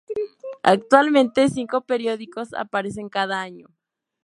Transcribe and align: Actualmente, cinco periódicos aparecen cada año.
Actualmente, 0.63 1.47
cinco 1.49 1.81
periódicos 1.81 2.55
aparecen 2.55 3.07
cada 3.07 3.39
año. 3.39 3.67